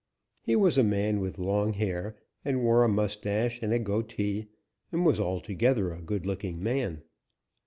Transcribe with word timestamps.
He 0.41 0.55
was 0.55 0.79
a 0.79 0.83
man 0.83 1.19
with 1.19 1.37
long 1.37 1.73
hair, 1.73 2.15
and 2.43 2.63
wore 2.63 2.83
a 2.83 2.87
mustache 2.87 3.61
and 3.61 3.85
goatee, 3.85 4.47
and 4.91 5.05
was 5.05 5.21
altogether 5.21 5.93
a 5.93 6.01
good 6.01 6.25
looking 6.25 6.63
man. 6.63 7.03